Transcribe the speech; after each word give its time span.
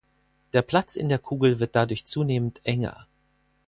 Der 0.53 0.63
Platz 0.63 0.95
in 0.95 1.09
der 1.09 1.19
Kugel 1.19 1.59
wird 1.59 1.75
dadurch 1.75 2.05
zunehmend 2.05 2.61
enger. 2.63 3.05